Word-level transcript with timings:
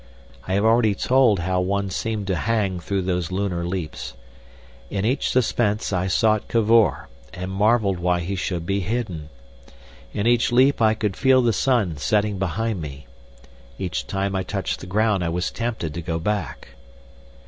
I 0.47 0.55
have 0.55 0.65
already 0.65 0.95
told 0.95 1.41
how 1.41 1.61
one 1.61 1.91
seemed 1.91 2.25
to 2.25 2.35
hang 2.35 2.79
through 2.79 3.03
those 3.03 3.31
lunar 3.31 3.63
leaps. 3.63 4.15
In 4.89 5.05
each 5.05 5.29
suspense 5.29 5.93
I 5.93 6.07
sought 6.07 6.47
Cavor, 6.47 7.07
and 7.35 7.51
marvelled 7.51 7.99
why 7.99 8.21
he 8.21 8.35
should 8.35 8.65
be 8.65 8.79
hidden. 8.79 9.29
In 10.11 10.25
each 10.25 10.51
leap 10.51 10.81
I 10.81 10.95
could 10.95 11.15
feel 11.15 11.43
the 11.43 11.53
sun 11.53 11.97
setting 11.97 12.39
behind 12.39 12.81
me. 12.81 13.05
Each 13.77 14.07
time 14.07 14.35
I 14.35 14.41
touched 14.41 14.79
the 14.79 14.87
ground 14.87 15.23
I 15.23 15.29
was 15.29 15.51
tempted 15.51 15.93
to 15.93 16.01
go 16.01 16.17
back. 16.17 16.69